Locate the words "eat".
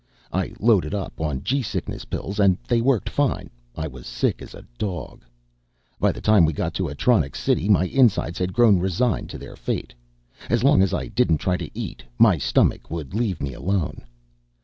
11.77-12.03